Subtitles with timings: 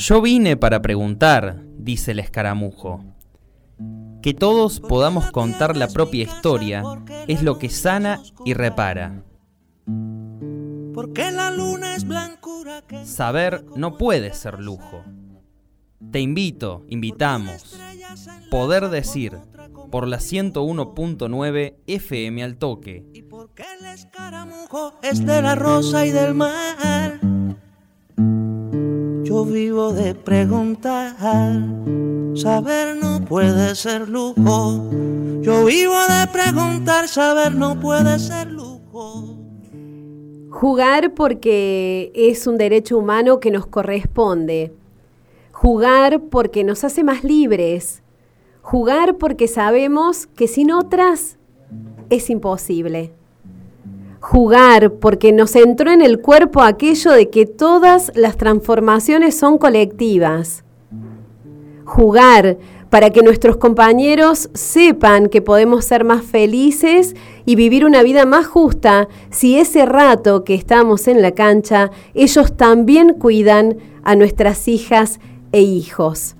[0.00, 3.04] Yo vine para preguntar, dice el escaramujo.
[4.22, 6.82] Que todos podamos contar la propia historia
[7.28, 9.22] es lo que sana y repara.
[10.94, 15.04] Porque la luna es blancura Saber no puede ser lujo.
[16.10, 17.78] Te invito, invitamos.
[18.50, 19.36] Poder decir
[19.90, 23.04] por la 101.9 FM al toque.
[23.12, 27.20] Y porque el escaramujo es de la rosa y del mar.
[29.30, 31.14] Yo vivo de preguntar,
[32.34, 34.90] saber no puede ser lujo.
[35.40, 39.36] Yo vivo de preguntar, saber no puede ser lujo.
[40.50, 44.74] Jugar porque es un derecho humano que nos corresponde.
[45.52, 48.02] Jugar porque nos hace más libres.
[48.62, 51.38] Jugar porque sabemos que sin otras
[52.08, 53.12] es imposible
[54.30, 60.62] jugar, porque nos entró en el cuerpo aquello de que todas las transformaciones son colectivas.
[61.84, 62.56] Jugar
[62.90, 68.46] para que nuestros compañeros sepan que podemos ser más felices y vivir una vida más
[68.46, 75.18] justa si ese rato que estamos en la cancha ellos también cuidan a nuestras hijas
[75.50, 76.36] e hijos.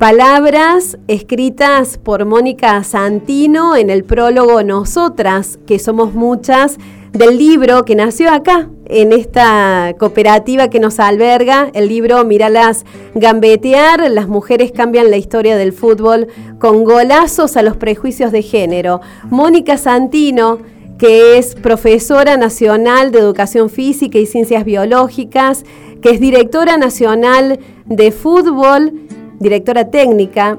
[0.00, 6.78] Palabras escritas por Mónica Santino en el prólogo Nosotras, que somos muchas,
[7.12, 14.10] del libro que nació acá, en esta cooperativa que nos alberga, el libro Miralas Gambetear,
[14.10, 16.28] las mujeres cambian la historia del fútbol
[16.58, 19.02] con golazos a los prejuicios de género.
[19.28, 20.60] Mónica Santino,
[20.96, 25.66] que es profesora nacional de educación física y ciencias biológicas,
[26.00, 28.94] que es directora nacional de fútbol,
[29.40, 30.58] directora técnica,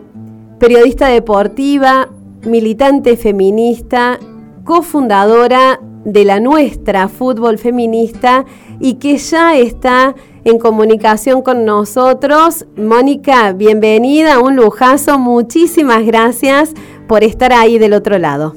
[0.59, 2.09] periodista deportiva,
[2.45, 4.17] militante feminista,
[4.65, 8.43] cofundadora de la nuestra Fútbol Feminista
[8.79, 12.65] y que ya está en comunicación con nosotros.
[12.75, 16.73] Mónica, bienvenida, un lujazo, muchísimas gracias
[17.07, 18.55] por estar ahí del otro lado.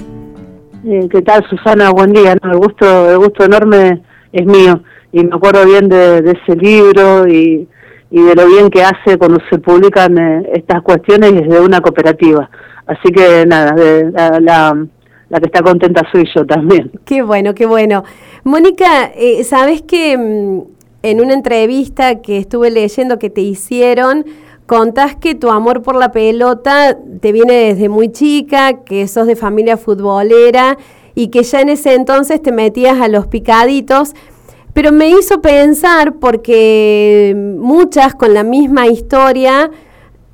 [0.87, 1.91] Eh, ¿Qué tal, Susana?
[1.91, 2.33] Buen día.
[2.43, 4.03] el, gusto, el gusto enorme
[4.33, 4.83] es mío
[5.13, 7.69] y me acuerdo bien de ese libro y
[8.15, 12.49] y de lo bien que hace cuando se publican eh, estas cuestiones desde una cooperativa.
[12.87, 13.75] Así que nada,
[14.41, 14.87] la,
[15.29, 16.93] la, que está contenta soy yo también.
[17.05, 18.05] Qué bueno, qué bueno.
[18.45, 20.61] Mónica, eh, ¿sabes que mm,
[21.03, 24.25] en una entrevista que estuve leyendo que te hicieron,
[24.67, 29.35] contás que tu amor por la pelota te viene desde muy chica, que sos de
[29.35, 30.79] familia futbolera
[31.17, 34.15] y que ya en ese entonces te metías a los picaditos
[34.75, 39.71] pero me hizo pensar porque muchas con la misma historia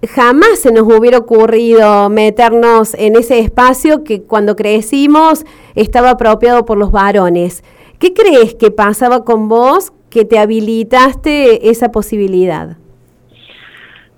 [0.09, 6.79] jamás se nos hubiera ocurrido meternos en ese espacio que cuando crecimos estaba apropiado por
[6.79, 7.62] los varones.
[7.99, 12.79] ¿Qué crees que pasaba con vos que te habilitaste esa posibilidad?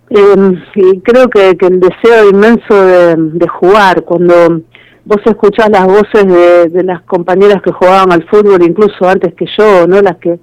[0.08, 4.60] Eh, creo que, el deseo inmenso de, de jugar, cuando
[5.04, 9.86] vos escuchás las voces de, las compañeras que jugaban al fútbol incluso antes que yo,
[9.86, 10.00] ¿no?
[10.00, 10.38] Las que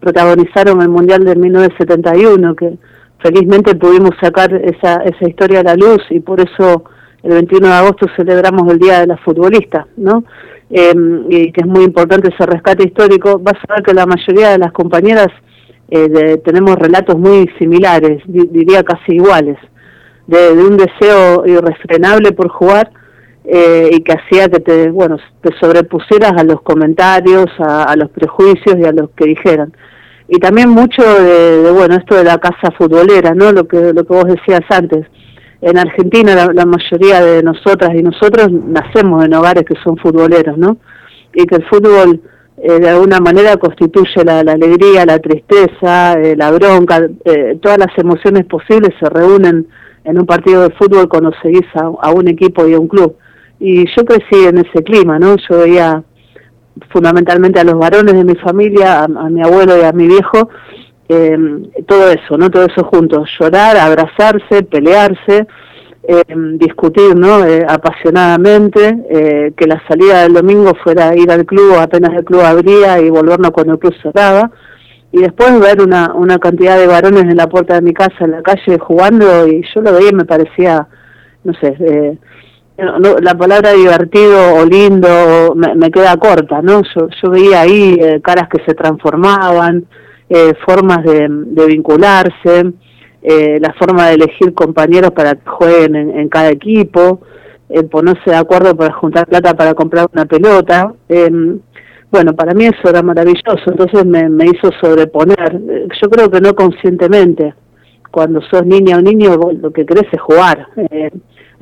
[0.00, 2.78] protagonizaron el Mundial de 1971, que
[3.18, 6.84] felizmente pudimos sacar esa, esa historia a la luz y por eso
[7.22, 10.24] el 21 de agosto celebramos el Día de la Futbolista, ¿no?
[10.70, 13.38] Em, y que es muy importante ese rescate histórico.
[13.38, 15.28] Vas a ver que la mayoría de las compañeras
[15.88, 19.58] eh, tenemos relatos muy similares, diría casi iguales,
[20.26, 22.90] de, de un deseo irrefrenable por jugar
[23.44, 28.76] eh, y que hacía que te, bueno, te sobrepusieras a los comentarios, a, los prejuicios
[28.78, 29.72] y a los que dijeran.
[30.28, 33.50] Y también mucho de, bueno, esto de la casa futbolera, ¿no?
[33.52, 35.06] Lo que, lo que vos decías antes.
[35.60, 40.78] En Argentina la, mayoría de nosotras y nosotros nacemos en hogares que son futboleros, ¿no?
[41.34, 42.20] Y que el fútbol
[42.58, 47.08] eh, de alguna manera constituye la, alegría, la tristeza, eh, la bronca,
[47.60, 49.66] todas las emociones posibles se reúnen
[50.04, 53.16] en un partido de fútbol cuando seguís a un equipo y a un club
[53.62, 55.36] y yo crecí en ese clima, ¿no?
[55.48, 56.02] Yo veía
[56.90, 60.48] fundamentalmente a los varones de mi familia, a, mi abuelo y a mi viejo,
[61.08, 61.38] eh,
[61.86, 62.50] todo eso, ¿no?
[62.50, 65.46] Todo eso juntos, llorar, abrazarse, pelearse,
[66.02, 66.22] eh,
[66.54, 67.44] discutir, ¿no?
[67.44, 72.98] Eh, apasionadamente, que la salida del domingo fuera ir al club apenas el club abría
[72.98, 74.50] y volvernos cuando el club cerraba,
[75.12, 78.32] y después ver una, una cantidad de varones en la puerta de mi casa, en
[78.32, 80.88] la calle, jugando, y yo lo veía y me parecía,
[81.44, 82.18] no sé,
[82.76, 82.84] eh,
[83.20, 86.82] la palabra divertido o lindo me, queda corta, ¿no?
[86.94, 89.84] Yo, veía ahí eh, caras que se transformaban,
[90.28, 91.28] eh, formas de,
[91.66, 92.72] vincularse,
[93.22, 97.20] eh, la forma de elegir compañeros para que jueguen en, cada equipo,
[97.90, 100.92] ponerse de acuerdo para juntar plata para comprar una pelota.
[101.08, 101.58] Em,
[102.10, 106.54] bueno, para mí eso era maravilloso, entonces me, me hizo sobreponer, yo creo que no
[106.54, 107.54] conscientemente,
[108.10, 110.68] cuando sos niña o niño lo que querés es jugar.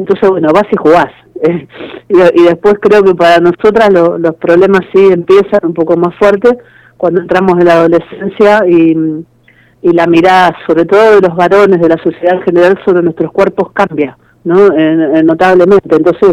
[0.00, 1.12] Entonces, bueno, vas y jugás.
[2.08, 6.54] y, después creo que para nosotras los problemas sí empiezan un poco más fuertes
[6.96, 9.24] cuando entramos en la adolescencia y,
[9.82, 13.30] y la mirada, sobre todo de los varones, de la sociedad en general, sobre nuestros
[13.32, 14.68] cuerpos cambia, ¿no?
[15.22, 15.96] notablemente.
[15.96, 16.32] Entonces,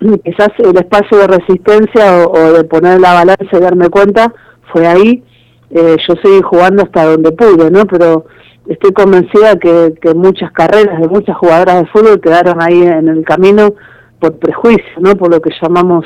[0.24, 4.32] quizás el espacio de resistencia o, de poner la balanza y darme cuenta
[4.72, 5.24] fue ahí.
[5.70, 7.84] Eh, yo seguí jugando hasta donde pude, ¿no?
[7.86, 8.26] Pero
[8.68, 13.24] estoy convencida que, que muchas carreras de muchas jugadoras de fútbol quedaron ahí en el
[13.24, 13.74] camino
[14.20, 15.14] por prejuicio, ¿no?
[15.16, 16.04] Por lo que llamamos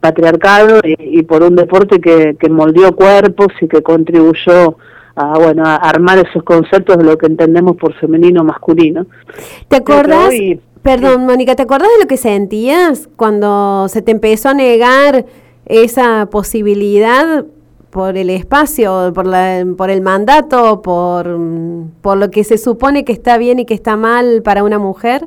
[0.00, 4.78] patriarcado y, por un deporte que, que moldeó cuerpos y que contribuyó
[5.14, 9.06] a, bueno, a armar esos conceptos de lo que entendemos por femenino masculino.
[9.68, 10.32] ¿Te acordás?
[10.82, 15.26] Perdón, Mónica, ¿te acordás de lo que sentías cuando se te empezó a negar
[15.66, 17.44] esa posibilidad
[17.90, 21.36] por el espacio, por, la, por el mandato, por,
[22.00, 25.26] por lo que se supone que está bien y que está mal para una mujer?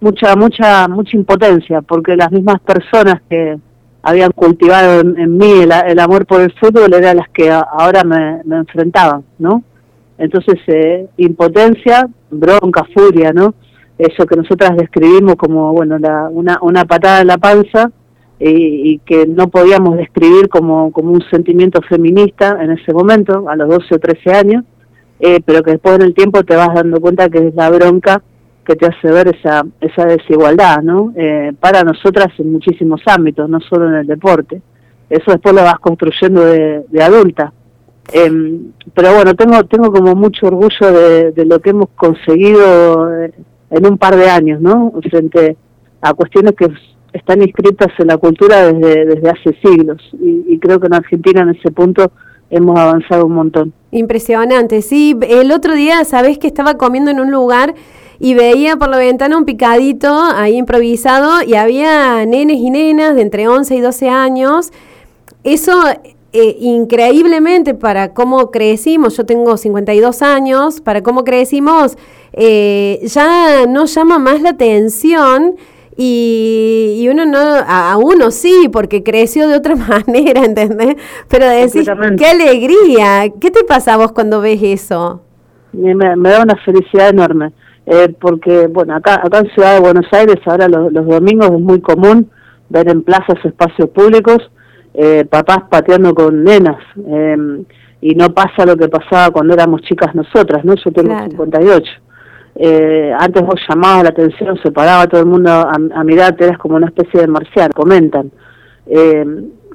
[0.00, 3.58] Mucha, mucha, mucha impotencia, porque las mismas personas que
[4.02, 9.24] habían cultivado en, mí el, amor por el fútbol eran las que ahora me, enfrentaban,
[9.38, 9.64] ¿no?
[10.18, 13.54] Entonces, eh, impotencia, bronca, furia, ¿no?
[13.98, 17.90] Eso que nosotras describimos como, bueno, la, una, una patada en la panza,
[18.38, 23.68] y, que no podíamos describir como, como un sentimiento feminista en ese momento, a los
[23.68, 24.64] 12 o 13 años,
[25.20, 28.22] eh, pero que después en el tiempo te vas dando cuenta que es la bronca
[28.64, 31.12] que te hace ver esa, esa desigualdad, ¿no?
[31.16, 34.60] Eh, para nosotras en muchísimos ámbitos, no solo en el deporte.
[35.08, 37.52] Eso después lo vas construyendo de, adulta.
[38.12, 43.32] Em, pero bueno, tengo, tengo como mucho orgullo de, de lo que hemos conseguido eh,
[43.70, 44.92] en un par de años, ¿no?
[45.10, 45.56] Frente
[46.00, 46.68] a cuestiones que
[47.16, 51.50] están inscritas en la cultura desde, desde hace siglos y, creo que en Argentina en
[51.50, 52.10] ese punto
[52.50, 53.72] hemos avanzado un montón.
[53.90, 55.16] Impresionante, sí.
[55.28, 57.74] El otro día, sabes que estaba comiendo en un lugar
[58.18, 63.22] y veía por la ventana un picadito ahí improvisado y había nenes y nenas de
[63.22, 64.72] entre 11 y 12 años.
[65.44, 65.72] Eso
[66.32, 71.96] eh, increíblemente para cómo crecimos, yo tengo 52 años, para cómo crecimos,
[72.32, 75.56] eh, ya no llama más la atención
[75.96, 79.74] y, uno no, a, uno sí, porque creció de otra
[80.06, 80.96] manera, ¿entendés?
[81.28, 81.88] Pero decís,
[82.18, 85.22] qué alegría, ¿qué te pasa a vos cuando ves eso?
[85.72, 87.52] Me, da una felicidad enorme,
[87.86, 91.80] eh, porque, bueno, acá, acá en Ciudad de Buenos Aires ahora los, domingos es muy
[91.80, 92.30] común
[92.68, 94.38] ver en plazas espacios públicos
[94.94, 97.64] eh, papás pateando con nenas, em,
[98.00, 100.74] y no pasa lo que pasaba cuando éramos chicas nosotras, ¿no?
[100.74, 102.05] Yo tengo 58
[102.58, 106.58] eh, antes vos llamabas la atención, se paraba todo el mundo a, a mirarte, eras
[106.58, 108.30] como una especie de marcial, comentan,
[108.86, 109.24] eh,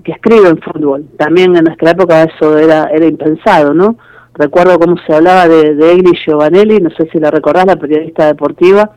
[0.04, 1.06] que escriben fútbol.
[1.18, 3.98] También en nuestra época eso era, era impensado, ¿no?
[4.34, 8.26] Recuerdo cómo se hablaba de, de Egli Giovanelli, no sé si la recordás, la periodista
[8.28, 8.92] deportiva,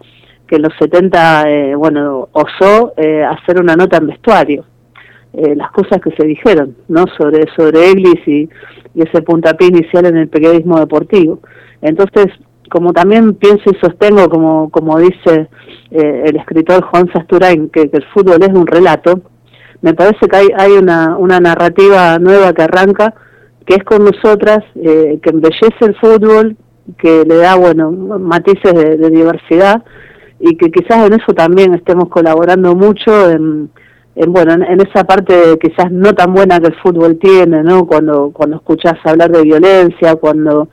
[0.47, 4.65] que en los 70, eh, bueno, osó eh, hacer una nota en vestuario.
[5.33, 7.07] Eh, las cosas que se dijeron, ¿no?
[7.19, 8.49] Sobre, sobre Eglis y
[8.95, 11.41] ese puntapié inicial en el periodismo deportivo.
[11.83, 12.27] Entonces,
[12.75, 15.49] como también pienso y sostengo, como, como dice
[15.93, 19.21] eh, el escritor Juan Sasturain, que, el fútbol es un relato,
[19.81, 23.15] me parece que hay, hay una, una narrativa nueva que arranca,
[23.65, 26.57] que es con nosotras, eh, que embellece el fútbol,
[26.99, 29.85] que le da, bueno, matices de, diversidad,
[30.41, 33.71] y que quizás en eso también estemos colaborando mucho en,
[34.17, 37.87] en bueno, en, esa parte quizás no tan buena que el fútbol tiene, ¿no?
[37.87, 40.71] Cuando, cuando escuchas hablar de violencia, cuando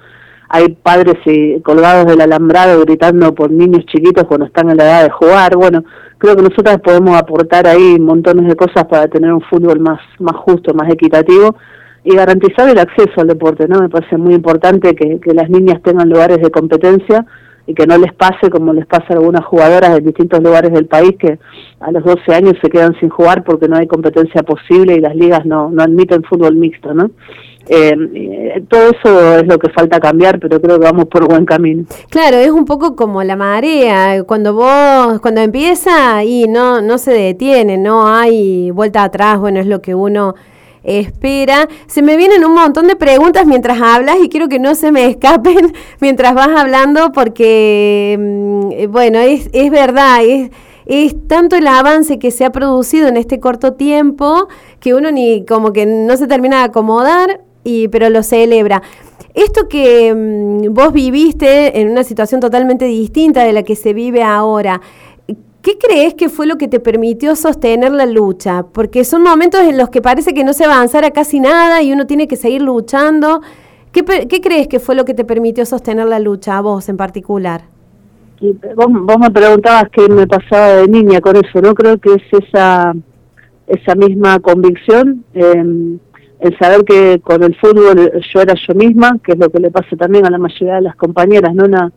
[0.53, 5.03] hay padres y colgados del alambrado gritando por niños chiquitos cuando están en la edad
[5.03, 5.55] de jugar.
[5.55, 5.85] Bueno,
[6.17, 10.35] creo que nosotras podemos aportar ahí montones de cosas para tener un fútbol más, más
[10.35, 11.55] justo, más equitativo
[12.03, 13.79] y garantizar el acceso al deporte, ¿no?
[13.79, 17.25] Me parece muy importante que, que las niñas tengan lugares de competencia
[17.65, 20.87] y que no les pase como les pasa a algunas jugadoras de distintos lugares del
[20.87, 21.39] país que
[21.79, 25.15] a los 12 años se quedan sin jugar porque no hay competencia posible y las
[25.15, 27.11] ligas no, no admiten fútbol mixto, ¿no?
[27.67, 31.85] Eh, todo eso es lo que falta cambiar, pero creo que vamos por buen camino.
[32.09, 37.11] Claro, es un poco como la marea, cuando vos, cuando empieza y no, no se
[37.11, 40.35] detiene, no hay vuelta atrás, bueno, es lo que uno
[40.83, 41.67] espera.
[41.87, 45.05] Se me vienen un montón de preguntas mientras hablas y quiero que no se me
[45.05, 50.51] escapen mientras vas hablando porque, mm, bueno, es, es verdad, es,
[50.85, 54.47] es tanto el avance que se ha producido en este corto tiempo
[54.79, 58.81] que uno ni como que no se termina de acomodar y, pero lo celebra.
[59.33, 64.23] Esto que mm, vos viviste en una situación totalmente distinta de la que se vive
[64.23, 64.81] ahora,
[65.61, 68.63] ¿qué crees que fue lo que te permitió sostener la lucha?
[68.71, 72.07] Porque son momentos en los que parece que no se avanzara casi nada y uno
[72.07, 73.41] tiene que seguir luchando.
[73.91, 76.97] ¿Qué, ¿Qué, crees que fue lo que te permitió sostener la lucha, a vos en
[76.97, 77.63] particular?
[78.75, 81.75] vos, vos, me preguntabas qué me pasaba de niña con eso, ¿no?
[81.75, 82.93] Creo que es esa,
[83.67, 85.97] esa misma convicción, eh,
[86.41, 89.71] el saber que con el fútbol yo era yo misma, que es lo que le
[89.71, 91.65] pasa también a la mayoría de las compañeras, ¿no?
[91.65, 91.91] Una,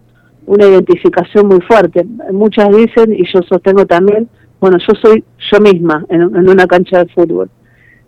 [0.46, 2.06] una identificación muy fuerte.
[2.30, 4.28] Muchas dicen, y yo sostengo también,
[4.60, 7.50] bueno, yo soy yo misma en, una cancha de fútbol.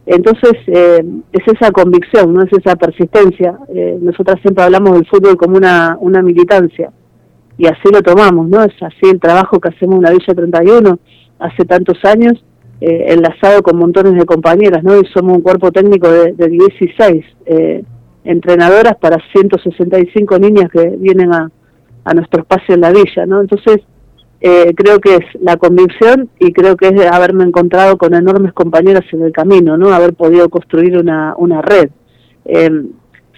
[0.05, 3.59] Entonces, eh, es esa convicción, no es esa persistencia.
[3.75, 6.93] Eh, nosotras siempre hablamos del fútbol como una, una militancia
[7.59, 8.63] y así lo tomamos, ¿no?
[8.63, 10.99] Es así el trabajo que hacemos en la Villa 31
[11.39, 12.45] hace tantos años,
[12.81, 15.01] eh, enlazado con montones de compañeras, ¿no?
[15.01, 17.83] Y somos un cuerpo técnico de, de 16 eh,
[18.25, 21.51] entrenadoras para 165 niñas que vienen a,
[22.05, 23.41] a nuestro espacio en la villa, ¿no?
[23.41, 23.79] Entonces,
[24.41, 29.05] eh, creo que es la convicción y creo que es haberme encontrado con enormes compañeras
[29.13, 29.89] en el camino, ¿no?
[29.93, 31.89] Haber podido construir una, una red.
[32.45, 32.71] Eh,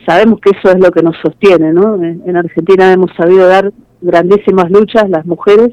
[0.06, 1.94] sabemos que eso es lo que nos sostiene, ¿no?
[2.02, 5.70] En Argentina hemos sabido dar grandísimas luchas las mujeres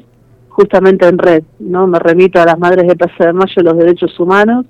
[0.56, 1.86] justamente en red, ¿no?
[1.86, 4.64] Me remito a las Madres de Plaza de Mayo los derechos humanos,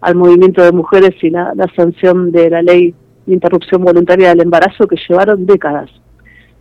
[0.00, 2.94] al movimiento de mujeres y la, sanción de la ley
[3.26, 5.90] de interrupción voluntaria del embarazo que llevaron décadas.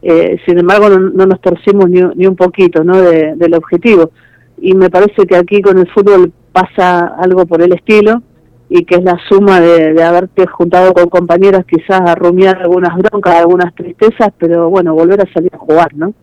[0.01, 3.01] Eh, sin embargo, no, nos torcimos ni, ni, un poquito ¿no?
[3.01, 4.11] del objetivo.
[4.57, 8.21] Y me parece que aquí con el fútbol pasa algo por el estilo
[8.67, 12.93] y que es la suma de, de haberte juntado con compañeras quizás a rumiar algunas
[12.97, 16.13] broncas, algunas tristezas, pero bueno, volver a salir a jugar, ¿no?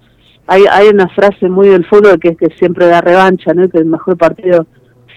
[0.46, 3.68] Hay, hay una frase muy del fútbol que es que siempre da revancha, ¿no?
[3.68, 4.66] que el mejor partido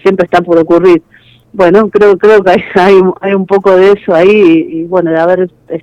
[0.02, 1.02] siempre está por ocurrir.
[1.52, 5.50] Bueno, creo creo que hay, hay, un poco de eso ahí y, bueno, de haber
[5.68, 5.82] eh,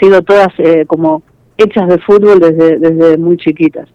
[0.00, 1.22] sido todas eh, como
[1.56, 3.88] hechas de fútbol desde, desde muy chiquitas.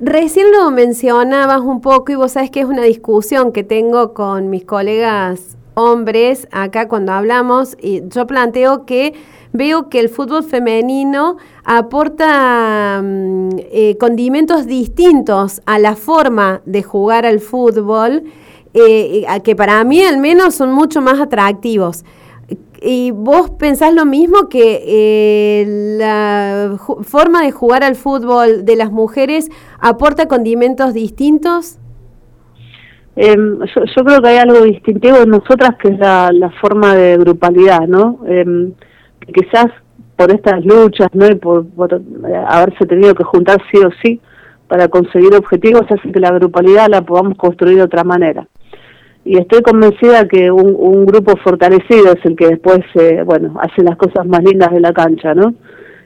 [0.00, 4.50] Recién lo mencionabas un poco y vos sabes que es una discusión que tengo con
[4.50, 9.14] mis colegas hombres acá cuando hablamos y yo planteo que
[9.52, 17.26] veo que el fútbol femenino aporta mm, eh, condimentos distintos a la forma de jugar
[17.26, 18.24] al fútbol,
[18.74, 22.04] eh, que para mí al menos son mucho más atractivos.
[22.84, 28.90] ¿Y vos pensás lo mismo que eh, la forma de jugar al fútbol de las
[28.90, 31.78] mujeres aporta condimentos distintos?
[33.14, 37.18] Em, yo, creo que hay algo distintivo en nosotras que es la, la forma de
[37.18, 38.20] grupalidad, ¿no?
[38.26, 38.72] Eh,
[39.34, 39.66] quizás
[40.16, 41.26] por estas luchas, ¿no?
[41.26, 41.66] Y por,
[42.48, 44.20] haberse tenido que juntar sí o sí
[44.66, 48.48] para conseguir objetivos, hace que la grupalidad la podamos construir de otra manera.
[49.24, 53.96] Y estoy convencida que un, grupo fortalecido es el que después, eh, bueno, hace las
[53.96, 55.54] cosas más lindas de la cancha, ¿no?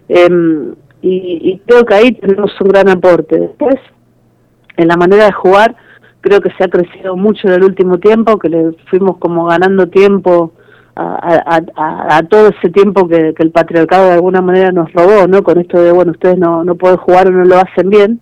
[0.09, 3.39] Em, y, y creo que ahí tenemos un gran aporte.
[3.39, 3.77] Después,
[4.77, 5.77] en la manera de jugar,
[6.21, 9.89] creo que se ha crecido mucho en el último tiempo, que le fuimos como ganando
[9.89, 10.53] tiempo
[10.97, 15.43] a, a, todo ese tiempo que, el patriarcado de alguna manera nos robó, ¿no?
[15.43, 18.21] Con esto de, bueno, ustedes no, no pueden jugar o no lo hacen bien.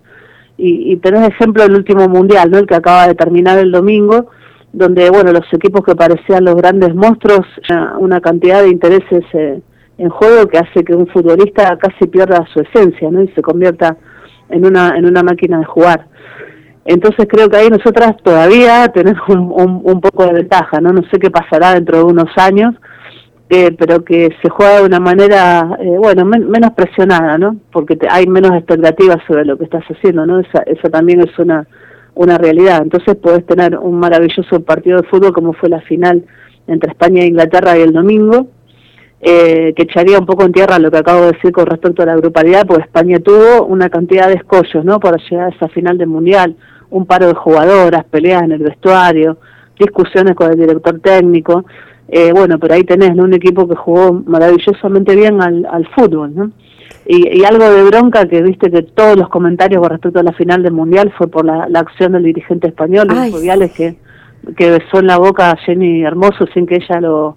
[0.56, 2.58] Y, y tenés ejemplo del último mundial, ¿no?
[2.58, 4.26] El que acaba de terminar el domingo,
[4.72, 7.46] donde, bueno, los equipos que parecían los grandes monstruos,
[7.98, 9.60] una cantidad de intereses eh,
[9.98, 13.22] en juego que hace que un futbolista casi pierda su esencia, ¿no?
[13.22, 13.96] Y se convierta
[14.48, 16.08] en una, en una máquina de jugar.
[16.84, 20.92] Entonces creo que ahí nosotras todavía tenemos un, poco de ventaja, ¿no?
[20.92, 22.74] No sé qué pasará dentro de unos años,
[23.48, 27.56] eh, pero que se juega de una manera, eh, bueno, menos presionada, ¿no?
[27.72, 30.40] Porque hay menos expectativas sobre lo que estás haciendo, ¿no?
[30.40, 31.66] Esa, esa también es una,
[32.14, 32.82] una realidad.
[32.82, 36.24] Entonces puedes tener un maravilloso partido de fútbol como fue la final
[36.66, 38.48] entre España e Inglaterra y el domingo,
[39.26, 42.06] eh, que echaría un poco en tierra lo que acabo de decir con respecto a
[42.06, 45.00] la grupalidad, porque España tuvo una cantidad de escollos, ¿no?
[45.00, 46.54] Para llegar a esa final del Mundial
[46.90, 49.38] un paro de jugadoras, peleas en el vestuario,
[49.78, 51.64] discusiones con el director técnico.
[52.06, 56.50] Eh, bueno, pero ahí tenés un equipo que jugó maravillosamente bien al, al fútbol, ¿no?
[57.06, 60.62] Y, algo de bronca que viste que todos los comentarios con respecto a la final
[60.62, 63.96] del Mundial fue por la, acción del dirigente español, Luis que,
[64.54, 67.36] que besó en la boca a Jenny Hermoso sin que ella lo,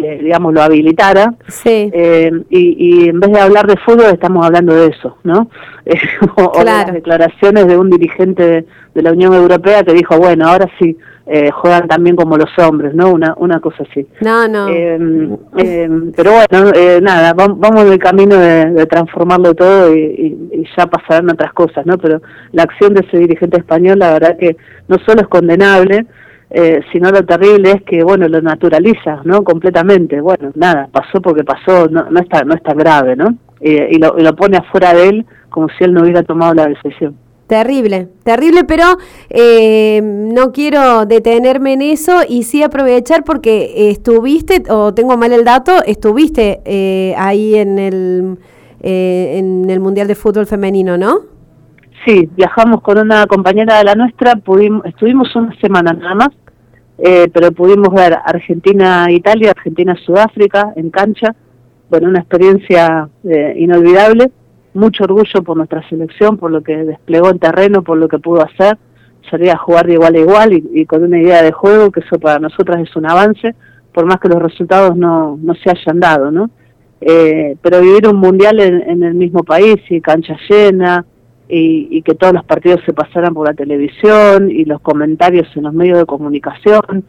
[0.00, 1.34] digamos, lo habilitara.
[1.48, 1.90] Sí.
[1.92, 5.48] Eh, y, en vez de hablar de fútbol, estamos hablando de eso, ¿no?
[6.36, 10.96] o, las declaraciones de un dirigente de, la Unión Europea que dijo, bueno, ahora sí.
[11.32, 13.12] Eh, juegan también como los hombres, ¿no?
[13.12, 14.04] Una, una cosa así.
[14.20, 14.66] No, no.
[14.66, 20.86] Em, pero bueno, eh, nada, vamos en el camino de, transformarlo todo y, y, ya
[20.86, 21.98] pasarán otras cosas, ¿no?
[21.98, 24.56] Pero la acción de ese dirigente español, la verdad que
[24.88, 26.04] no solo es condenable,
[26.50, 29.42] eh, sino lo terrible es que, bueno, lo naturaliza, ¿no?
[29.42, 30.20] Completamente.
[30.20, 33.36] Bueno, nada, pasó porque pasó, no, está, no está grave, ¿no?
[33.60, 36.66] y, lo, y lo pone afuera de él como si él no hubiera tomado la
[36.66, 37.16] decisión.
[37.50, 38.84] Terrible, terrible, pero
[39.28, 45.44] eh, no quiero detenerme en eso y sí aprovechar porque estuviste, o tengo mal el
[45.44, 48.38] dato, estuviste eh, ahí en el,
[48.82, 51.22] eh, en el Mundial de Fútbol Femenino, ¿no?
[52.04, 56.28] Sí, viajamos con una compañera de la nuestra, pudimos, estuvimos una semana nada más,
[56.96, 61.34] pero pudimos ver Argentina-Italia, Argentina-Sudáfrica en cancha,
[61.90, 63.08] bueno, una experiencia
[63.56, 64.30] inolvidable.
[64.72, 68.42] Mucho orgullo por nuestra selección, por lo que desplegó en terreno, por lo que pudo
[68.42, 68.78] hacer,
[69.28, 72.18] salir a jugar de igual a igual y, con una idea de juego, que eso
[72.18, 73.54] para nosotras es un avance,
[73.92, 76.50] por más que los resultados no, no se hayan dado, ¿no?
[77.00, 81.04] Eh, pero vivir un mundial en, el mismo país y cancha llena
[81.50, 85.64] y, y, que todos los partidos se pasaran por la televisión y los comentarios en
[85.64, 87.04] los medios de comunicación,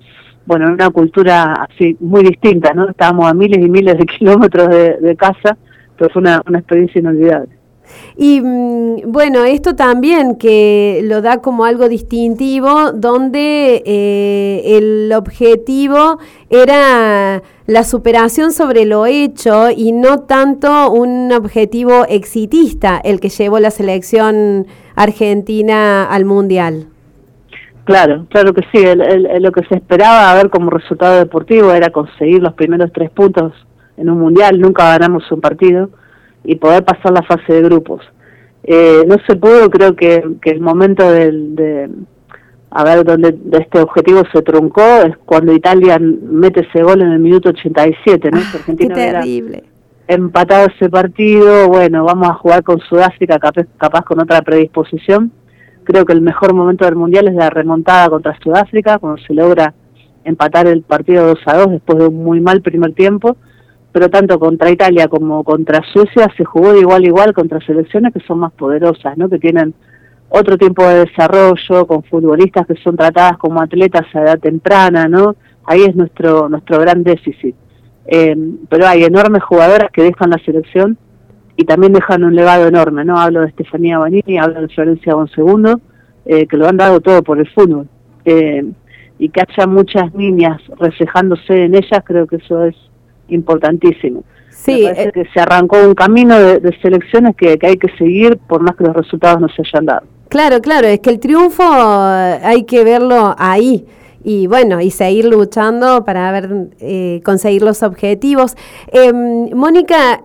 [0.45, 2.89] bueno, en una cultura así muy distinta, ¿no?
[2.89, 5.57] Estábamos a miles y miles de kilómetros de casa,
[6.09, 7.49] fue una, experiencia inolvidable.
[8.15, 16.19] Y mm, bueno, esto también que lo da como algo distintivo, donde eh, el objetivo
[16.49, 23.59] era la superación sobre lo hecho y no tanto un objetivo exitista el que llevó
[23.59, 26.87] la selección argentina al Mundial.
[27.83, 28.83] Claro, claro que sí.
[29.39, 33.53] lo que se esperaba a ver como resultado deportivo era conseguir los primeros tres puntos
[33.97, 35.89] en un mundial, nunca ganamos un partido
[36.43, 38.03] y poder pasar la fase de grupos.
[38.63, 41.89] Eh, no se pudo, creo que, que el momento del, de,
[42.71, 47.19] a ver, donde este objetivo se truncó es cuando Italia mete ese gol en el
[47.19, 48.37] minuto 87, ¿no?
[48.37, 49.63] Ah, Argentina qué terrible.
[50.07, 55.31] Empatado ese partido, bueno, vamos a jugar con Sudáfrica, capaz, capaz con otra predisposición.
[55.83, 59.73] Creo que el mejor momento del Mundial es la remontada contra Sudáfrica, cuando se logra
[60.23, 63.35] empatar el partido 2 a 2 después de un muy mal primer tiempo
[63.91, 68.13] pero tanto contra Italia como contra Suecia se jugó de igual a igual contra selecciones
[68.13, 69.29] que son más poderosas, ¿no?
[69.29, 69.73] que tienen
[70.33, 75.35] otro tiempo de desarrollo, con futbolistas que son tratadas como atletas a edad temprana, ¿no?
[75.65, 77.55] Ahí es nuestro, nuestro gran déficit.
[78.05, 78.35] Eh,
[78.69, 80.97] pero hay enormes jugadoras que dejan la selección
[81.55, 83.19] y también dejan un legado enorme, ¿no?
[83.19, 85.81] Hablo de Estefanía Banini, hablo de Florencia Bonsegundo,
[86.25, 87.87] eh, que lo han dado todo por el fútbol.
[88.25, 88.63] Eh,
[89.19, 92.75] y que haya muchas niñas reflejándose en ellas, creo que eso es
[93.27, 94.23] importantísimo.
[94.49, 98.61] Sí, Me eh, que se arrancó un camino de, selecciones que, hay que seguir por
[98.61, 100.07] más que los resultados no se hayan dado.
[100.31, 103.85] Claro, claro, es que el triunfo eh, hay que verlo ahí
[104.23, 106.41] y bueno, y seguir luchando para
[106.79, 108.55] eh, conseguir los objetivos.
[108.93, 110.21] Em, Mónica,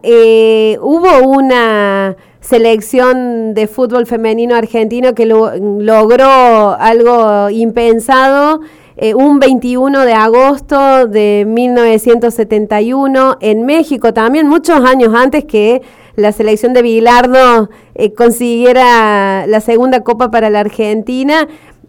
[0.81, 8.61] hubo una selección de fútbol femenino argentino que logró algo impensado
[8.99, 15.83] eh, un 21 de agosto de 1971 en México, también muchos años antes que
[16.17, 21.47] la selección de Bilardo eh, consiguiera la segunda copa para la Argentina.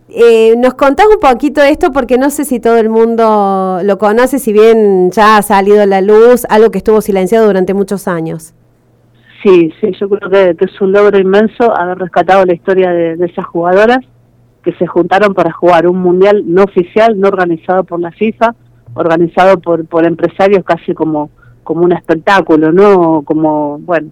[0.10, 1.92] Eh, ¿Nos contás un poquito esto?
[1.92, 5.86] Porque no sé si todo el mundo lo conoce, si bien ya ha salido a
[5.86, 8.54] la luz, algo que estuvo silenciado durante muchos años.
[9.44, 13.46] Sí, sí, yo creo que, es un logro inmenso haber rescatado la historia de esas
[13.46, 14.00] jugadoras
[14.68, 18.54] que se juntaron para jugar un mundial no oficial, no organizado por la FIFA,
[18.96, 21.30] organizado por, por empresarios casi como,
[21.68, 23.24] como un espectáculo, ¿no?
[23.24, 24.10] Como, bueno,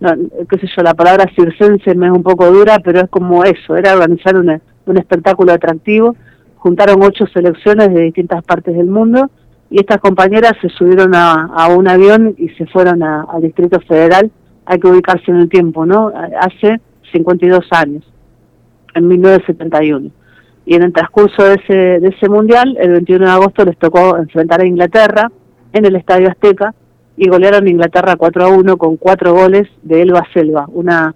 [0.00, 0.10] no,
[0.46, 3.74] qué sé yo, la palabra circense me es un poco dura, pero es como eso,
[3.74, 6.14] era organizar un, un espectáculo atractivo.
[6.56, 9.30] Juntaron ocho selecciones de distintas partes del mundo
[9.70, 14.30] y estas compañeras se subieron a, a un avión y se fueron al Distrito Federal.
[14.66, 16.12] Hay que ubicarse en el tiempo, ¿no?
[16.38, 16.82] Hace
[17.12, 18.04] 52 años
[18.94, 20.10] en 1971.
[20.66, 24.18] Y en el transcurso de ese, de ese mundial, el 21 de agosto les tocó
[24.18, 25.32] enfrentar a Inglaterra
[25.72, 26.74] en el Estadio Azteca
[27.22, 31.14] y golearon a Inglaterra 4 a 1 con cuatro goles de Elba Selva, una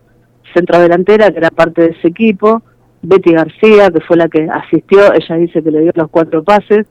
[0.53, 2.63] centrodelantera que era parte de ese equipo,
[3.01, 6.87] Betty García, que fue la que asistió, ella dice que le dio los cuatro pases,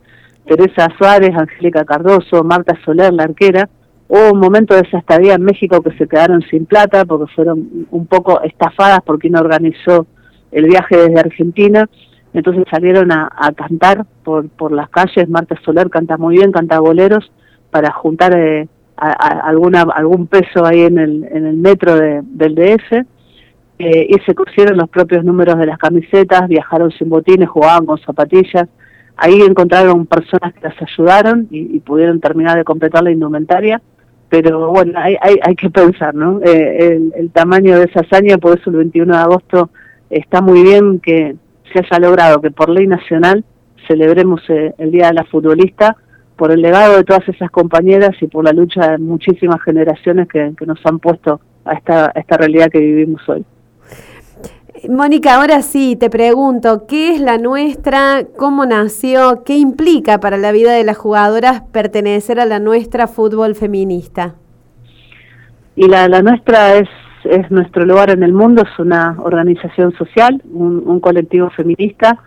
[0.47, 3.69] Teresa Suárez, Angélica Cardoso, Marta Soler, la arquera.
[4.07, 7.85] Hubo un momento de esa estadía en México que se quedaron sin plata porque fueron
[7.91, 10.07] un poco estafadas porque no organizó
[10.51, 11.87] el viaje desde Argentina,
[12.33, 17.31] entonces salieron a, cantar por, por las calles, Marta Soler canta muy bien, canta boleros,
[17.69, 23.05] para juntar eh, alguna, algún peso ahí en el, en el metro del DF,
[23.79, 27.97] eh, y se pusieron los propios números de las camisetas, viajaron sin botines, jugaban con
[27.97, 28.69] zapatillas,
[29.17, 33.81] ahí encontraron personas que las ayudaron y, pudieron terminar de completar la indumentaria,
[34.29, 36.39] pero bueno, hay, hay, hay que pensar, ¿no?
[36.41, 39.69] Eh, el, el, tamaño de esa hazaña, por eso el 21 de agosto
[40.09, 41.35] está muy bien que
[41.71, 43.43] se haya logrado que por ley nacional
[43.87, 45.97] celebremos eh, el Día de la Futbolista
[46.35, 50.53] por el legado de todas esas compañeras y por la lucha de muchísimas generaciones que,
[50.65, 53.45] nos han puesto a esta, esta realidad que vivimos hoy.
[54.89, 58.25] Mónica, ahora sí, te pregunto, ¿qué es la nuestra?
[58.37, 59.43] ¿Cómo nació?
[59.45, 64.35] ¿Qué implica para la vida de las jugadoras pertenecer a la nuestra fútbol feminista?
[65.75, 66.89] Y la, nuestra es,
[67.23, 72.19] es nuestro lugar en el mundo, es una organización social, un, colectivo feminista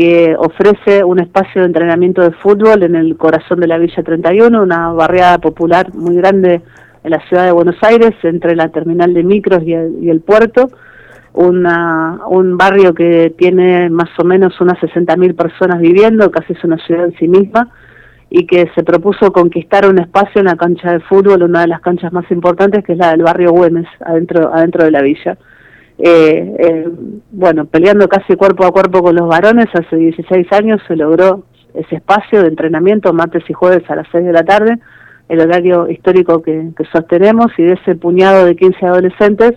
[0.00, 4.62] que ofrece un espacio de entrenamiento de fútbol en el corazón de la Villa 31,
[4.62, 6.62] una barriada popular muy grande
[7.04, 9.74] en la ciudad de Buenos Aires, entre la terminal de micros y
[10.08, 10.70] el puerto
[11.34, 17.04] un barrio que tiene más o menos unas 60.000 personas viviendo, casi es una ciudad
[17.04, 17.68] en sí misma,
[18.30, 21.82] y que se propuso conquistar un espacio en la cancha de fútbol, una de las
[21.82, 25.36] canchas más importantes, que es la del barrio Güemes, adentro, adentro de la villa.
[26.02, 26.88] Eh,
[27.30, 31.96] bueno, peleando casi cuerpo a cuerpo con los varones, hace 16 años se logró ese
[31.96, 34.78] espacio de entrenamiento, martes y jueves a las 6 de la tarde,
[35.28, 39.52] el horario histórico que, que sostenemos, y de ese puñado de 15 adolescentes,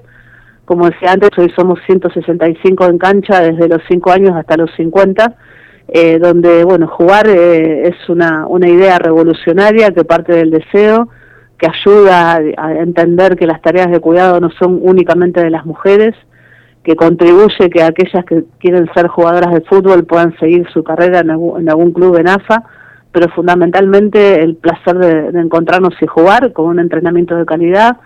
[0.66, 5.36] como decía antes, hoy somos 165 en cancha desde los 5 años hasta los 50,
[5.90, 11.10] eh, donde, bueno, jugar eh, es una, una idea revolucionaria que parte del deseo,
[11.58, 16.16] que ayuda a, entender que las tareas de cuidado no son únicamente de las mujeres,
[16.84, 21.30] que contribuye que aquellas que quieren ser jugadoras de fútbol puedan seguir su carrera en
[21.32, 22.64] algún, club en AFA,
[23.12, 27.98] pero fundamentalmente el placer de encontrarnos y jugar con un entrenamiento de calidad,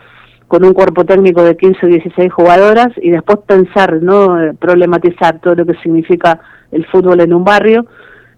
[0.47, 5.39] con un cuerpo técnico de 15 o 16 jugadoras y después pensar, no eh, problematizar
[5.39, 6.39] todo lo que significa
[6.71, 7.85] el fútbol en un barrio.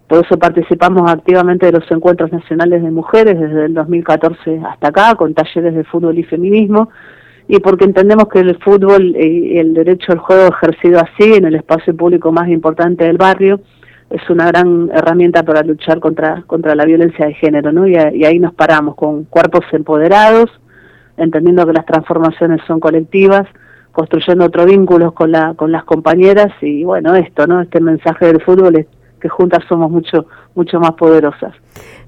[0.08, 5.14] Por eso participamos activamente de los encuentros nacionales de mujeres desde el 2014 hasta acá,
[5.14, 6.90] con talleres de fútbol y feminismo,
[7.52, 11.56] y porque entendemos que el fútbol y el derecho al juego ejercido así en el
[11.56, 13.60] espacio público más importante del barrio
[14.08, 17.88] es una gran herramienta para luchar contra, contra la violencia de género, ¿no?
[17.88, 20.48] y ahí nos paramos con cuerpos empoderados,
[21.16, 23.48] entendiendo que las transformaciones son colectivas,
[23.90, 27.60] construyendo otro vínculo con, la, con las compañeras y bueno, esto, ¿no?
[27.60, 28.86] Este mensaje del fútbol es
[29.20, 31.54] que juntas somos mucho, mucho más poderosas.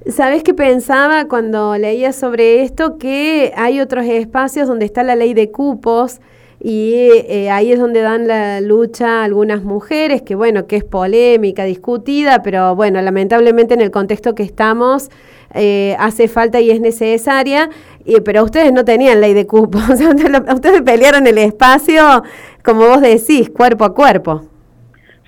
[0.07, 2.99] ¿Sabes qué pensaba cuando leía sobre esto?
[2.99, 6.21] Que hay otros espacios donde está la ley de cupos
[6.65, 11.65] y eh, ahí es donde dan la lucha algunas mujeres, que bueno, que es polémica,
[11.65, 15.11] discutida, pero bueno, lamentablemente en el contexto que estamos
[15.55, 17.69] eh, hace falta y es necesaria,
[18.05, 19.79] y, pero ustedes no tenían ley de cupo,
[20.55, 22.23] ustedes pelearon el espacio,
[22.65, 24.43] como vos decís, cuerpo a cuerpo.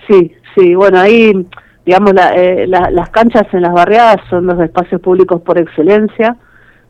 [0.06, 1.46] Sí, sí, bueno, ahí,
[1.84, 6.36] digamos, eh, las canchas en las barriadas son los espacios públicos por excelencia,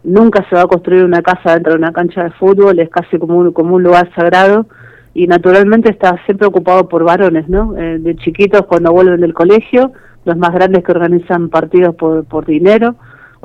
[0.04, 3.18] nunca se va a construir una casa dentro de una cancha de fútbol, es casi
[3.18, 4.66] como un, como un lugar sagrado,
[5.14, 7.76] y naturalmente está siempre ocupado por varones, ¿no?
[7.76, 9.92] Eh, de chiquitos cuando vuelven del colegio,
[10.24, 12.96] los más grandes que organizan partidos por, por dinero,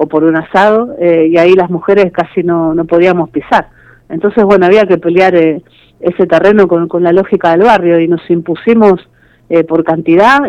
[0.02, 3.68] o por un asado, eh, y ahí las mujeres casi no, no podíamos pisar.
[4.08, 5.62] Entonces, bueno, había que pelear eh,
[6.00, 9.10] ese terreno con, con, la lógica del barrio y nos impusimos
[9.50, 10.40] eh, por cantidad,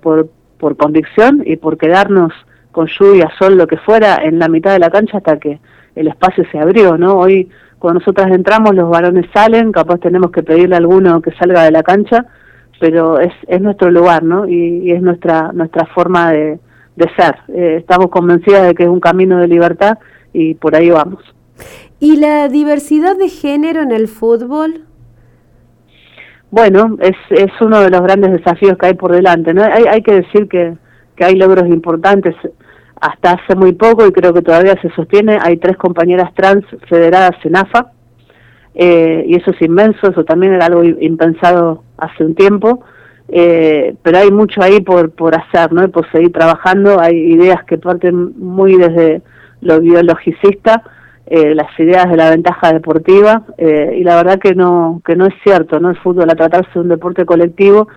[0.00, 0.28] por,
[0.60, 2.32] por convicción y por quedarnos
[2.70, 5.58] con lluvia, sol, lo que fuera, en la mitad de la cancha hasta que
[5.96, 7.14] el espacio se abrió, ¿no?
[7.14, 11.64] Hoy, cuando nosotras entramos, los varones salen, capaz tenemos que pedirle a alguno que salga
[11.64, 12.26] de la cancha,
[12.78, 14.46] pero es, es nuestro lugar, ¿no?
[14.46, 16.60] Y, es nuestra, nuestra forma de,
[16.96, 17.36] de ser.
[17.48, 19.98] Eh, estamos convencidas de que es un camino de libertad
[20.32, 21.22] y por ahí vamos.
[21.98, 24.84] ¿Y la diversidad de género en el fútbol?
[26.50, 29.54] Bueno, es, es uno de los grandes desafíos que hay por delante.
[29.54, 29.62] ¿no?
[29.62, 30.74] Hay, hay que decir que,
[31.16, 32.34] que hay logros importantes.
[33.00, 37.36] Hasta hace muy poco, y creo que todavía se sostiene, hay tres compañeras trans federadas
[37.44, 37.92] en AFA,
[38.74, 42.82] eh, y eso es inmenso, eso también era algo impensado hace un tiempo.
[43.32, 45.88] Eh, pero hay mucho ahí por, por hacer, ¿no?
[45.90, 49.22] por seguir trabajando, hay ideas que parten muy desde
[49.60, 50.82] lo biologicista,
[51.30, 55.26] eh, las ideas de la ventaja deportiva, eh, y la verdad que no, que no
[55.26, 55.90] es cierto, ¿no?
[55.90, 57.88] El fútbol, a tratarse de un deporte colectivo,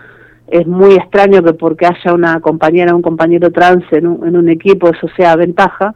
[0.47, 4.49] es muy extraño que porque haya una compañera, un compañero trans en un, en un
[4.49, 5.95] equipo, eso sea ventaja,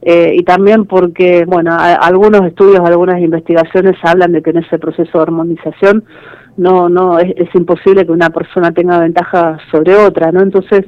[0.00, 5.18] eh, y también porque, bueno, algunos estudios, algunas investigaciones hablan de que en ese proceso
[5.18, 6.04] de armonización
[6.56, 10.40] no, no, es, imposible que una persona tenga ventaja sobre otra, ¿no?
[10.40, 10.84] Entonces,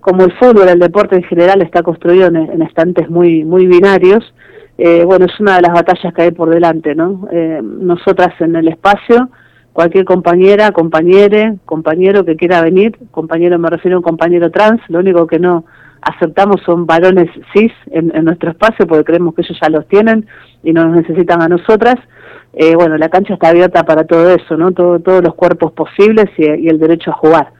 [0.00, 4.34] como el fútbol, el deporte en general está construido en, estantes muy, muy binarios,
[4.78, 7.28] eh, bueno, es una de las batallas que hay por delante, ¿no?
[7.30, 9.28] Eh, nosotras en el espacio,
[9.72, 14.98] cualquier compañera, compañere, compañero que quiera venir, compañero me refiero a un compañero trans, lo
[15.00, 15.64] único que no
[16.02, 20.26] aceptamos son varones cis en, nuestro espacio porque creemos que ellos ya los tienen
[20.62, 21.96] y no nos necesitan a nosotras.
[22.52, 24.72] Eh, bueno, la cancha está abierta para todo eso, ¿no?
[24.72, 27.52] Todo, todos los cuerpos posibles y, el derecho a jugar.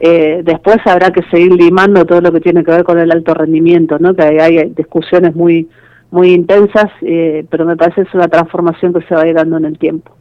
[0.00, 3.34] Eh, después habrá que seguir limando todo lo que tiene que ver con el alto
[3.34, 4.14] rendimiento, ¿no?
[4.14, 5.68] Que hay, discusiones muy
[6.12, 9.64] muy intensas, eh, pero me parece que es una transformación que se va dando en
[9.64, 10.12] el tiempo.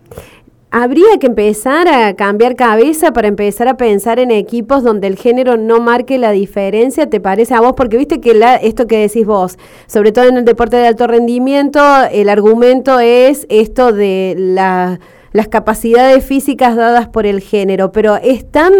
[0.74, 5.58] habría que empezar a cambiar cabeza para empezar a pensar en equipos donde el género
[5.58, 7.74] no marque la diferencia, ¿te parece a vos?
[7.76, 11.08] Porque viste que la, esto que decís vos, sobre todo en el deporte de alto
[11.08, 18.50] rendimiento, el argumento es esto de las capacidades físicas dadas por el género, pero es
[18.50, 18.72] tan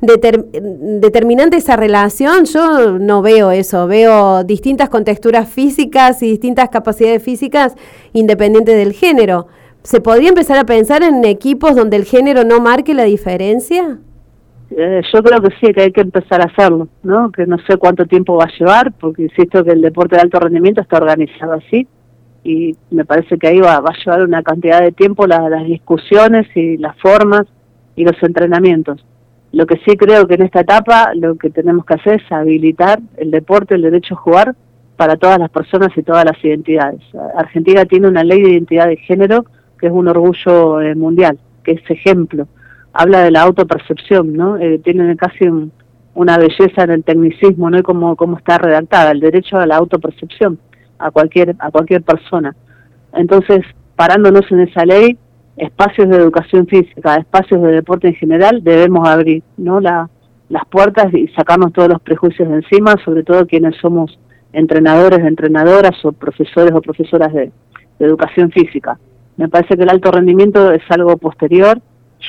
[0.00, 7.76] determinante esa relación, yo no veo eso, veo distintas contexturas físicas y distintas capacidades físicas
[8.12, 9.46] independientes del género.
[9.82, 13.98] ¿Se podría empezar a pensar en equipos donde el género no marque la diferencia?
[14.70, 17.30] Eh, yo creo que sí, que hay que empezar a hacerlo, ¿no?
[17.30, 20.40] Que no sé cuánto tiempo va a llevar, porque insisto que el deporte de alto
[20.40, 21.86] rendimiento está organizado así
[22.44, 26.46] y me parece que ahí va, va a llevar una cantidad de tiempo las discusiones
[26.54, 27.46] y las formas
[27.96, 29.04] y los entrenamientos.
[29.54, 32.98] Lo que sí creo que en esta etapa lo que tenemos que hacer es habilitar
[33.16, 34.56] el deporte, el derecho a jugar
[34.96, 37.00] para todas las personas y todas las identidades.
[37.36, 39.44] Argentina tiene una ley de identidad de género
[39.78, 42.48] que es un orgullo eh, mundial, que es ejemplo.
[42.92, 44.56] Habla de la autopercepción, ¿no?
[44.56, 45.48] Eh, tiene casi
[46.14, 47.78] una belleza en el tecnicismo, ¿no?
[47.78, 50.58] Y cómo, cómo está redactada, el derecho a la autopercepción
[50.98, 52.56] a cualquier, a cualquier persona.
[53.12, 53.60] Entonces,
[53.94, 55.16] parándonos en esa ley,
[55.56, 59.80] espacios de educación física, espacios de deporte en general, debemos abrir, ¿no?
[59.80, 60.08] La,
[60.48, 64.18] las puertas y sacarnos todos los prejuicios de encima, sobre todo quienes somos
[64.52, 67.50] entrenadores, entrenadoras o profesores o profesoras de
[67.98, 68.98] educación física.
[69.36, 71.80] Me parece que el alto rendimiento es algo posterior.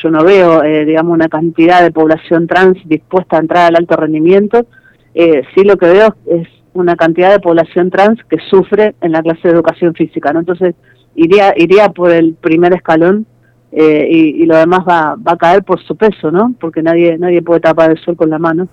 [0.02, 3.96] Yo no veo, eh, digamos, una cantidad de población trans dispuesta a entrar al alto
[3.96, 4.66] rendimiento.
[5.14, 9.22] Eh, sí lo que veo es una cantidad de población trans que sufre en la
[9.22, 10.40] clase de educación física, ¿no?
[10.40, 10.76] Entonces,
[11.16, 13.26] iría, iría por el primer escalón
[13.72, 16.54] eh, y, lo demás va, va a caer por su peso, ¿no?
[16.60, 18.68] Porque nadie, nadie puede tapar el sol con la mano.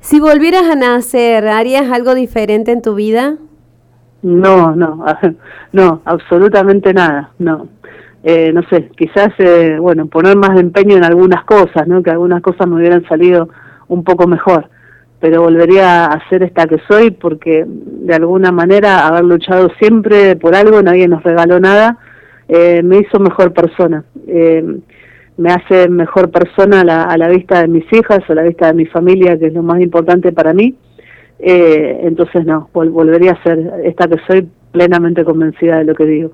[0.00, 3.36] Si volvieras a nacer, ¿harías algo diferente en tu vida?
[4.22, 5.04] No, no,
[5.72, 7.68] no, absolutamente nada, no.
[8.22, 12.02] Eh, no sé, quizás, eh, bueno, poner más empeño en algunas cosas, ¿no?
[12.02, 13.48] Que algunas cosas me hubieran salido
[13.86, 14.68] un poco mejor,
[15.20, 20.54] pero volvería a ser esta que soy porque de alguna manera haber luchado siempre por
[20.54, 21.98] algo, nadie nos regaló nada,
[22.48, 24.04] eh, me hizo mejor persona.
[24.26, 24.64] Eh,
[25.36, 28.66] me hace mejor persona a la, a la vista de mis hijas a la vista
[28.66, 30.74] de mi familia, que es lo más importante para mí
[31.38, 36.32] eh, entonces no, volvería a ser esta que soy plenamente convencida de lo que digo.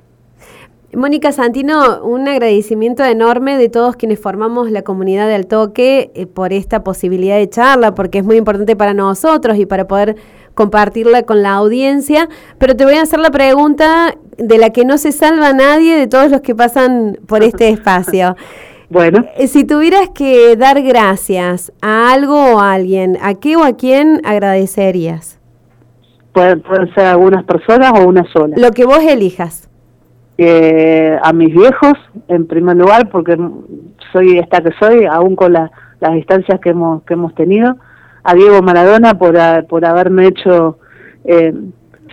[0.97, 6.53] Mónica Santino, un agradecimiento enorme de todos quienes formamos la comunidad del toque eh, por
[6.53, 10.17] esta posibilidad de charla, porque es muy importante para nosotros y para poder
[10.55, 12.29] compartirla con la audiencia.
[12.59, 16.07] Pero te voy a hacer la pregunta de la que no se salva nadie de
[16.07, 18.37] todos los que pasan por este espacio.
[18.91, 19.25] Bueno.
[19.37, 23.73] Eh, si tuvieras que dar gracias a algo o a alguien, ¿a qué o a
[23.77, 25.41] quién agradecerías?
[26.33, 26.63] Pueden,
[26.95, 28.55] ser algunas personas o una sola.
[28.57, 29.69] Lo que vos elijas.
[30.37, 31.92] Eh, a mis viejos,
[32.29, 33.38] en primer lugar, porque
[34.12, 35.70] soy esta que soy, aún con las
[36.12, 37.77] distancias que hemos, que hemos tenido.
[38.25, 40.79] A Diego Maradona por, por haberme hecho
[41.25, 41.53] eh,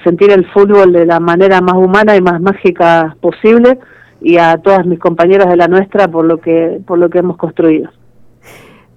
[0.03, 3.79] sentir el fútbol de la manera más humana y más mágica posible
[4.19, 7.37] y a todas mis compañeras de la nuestra por lo que, por lo que hemos
[7.37, 7.89] construido.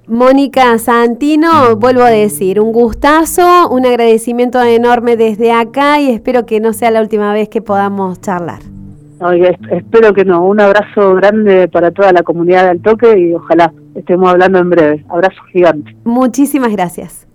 [0.07, 6.61] Mónica Santino, vuelvo a decir, un gustazo, un agradecimiento enorme desde acá y espero que
[6.61, 8.74] no sea la última vez que podamos charlar.
[9.71, 10.45] Espero que no.
[10.45, 15.05] Un abrazo grande para toda la comunidad del toque y ojalá estemos hablando en breve.
[15.09, 15.97] Abrazo gigante.
[16.05, 17.27] Muchísimas gracias.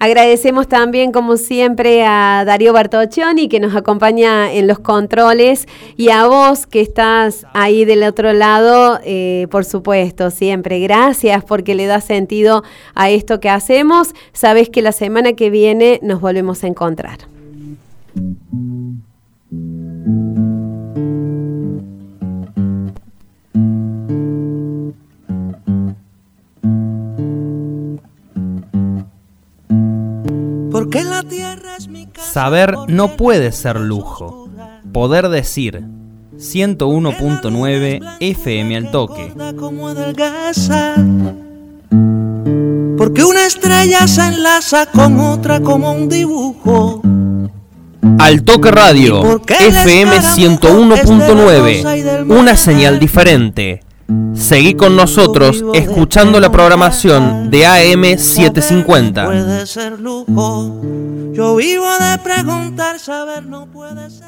[0.00, 6.26] Agradecemos también, como siempre, a Darío Bartoccioni, que nos acompaña en los controles, y a
[6.26, 10.78] vos, que estás ahí del otro lado, eh, por supuesto, siempre.
[10.78, 12.62] Gracias porque le da sentido
[12.94, 14.14] a esto que hacemos.
[14.32, 17.18] Sabes que la semana que viene nos volvemos a encontrar.
[30.90, 34.48] Porque la tierra es mi Saber no puede ser lujo.
[34.90, 35.84] Poder decir
[36.38, 39.30] 101.9 FM al toque.
[42.96, 47.02] Porque una estrella se enlaza con otra como un dibujo.
[48.18, 53.82] Al Toque Radio, FM 101.9, una señal diferente.
[54.34, 59.26] Seguí con nosotros escuchando la programación de AM750.
[59.26, 60.80] Puede ser lujo.
[61.32, 64.26] Yo vivo de preguntar, saber no puede ser.